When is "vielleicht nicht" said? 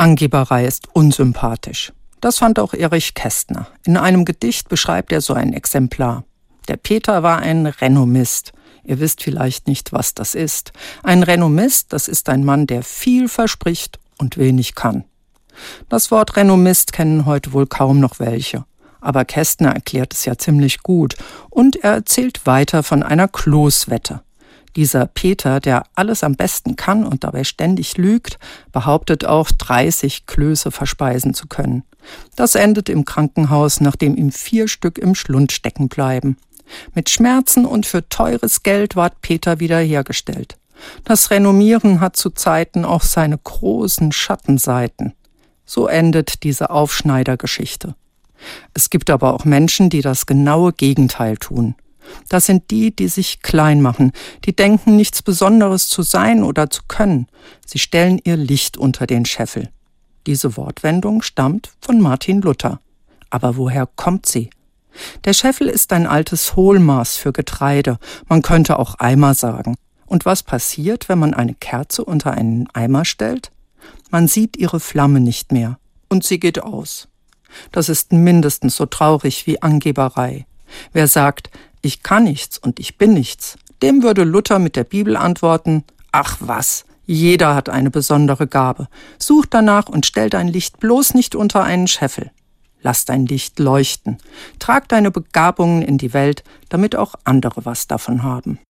9.22-9.92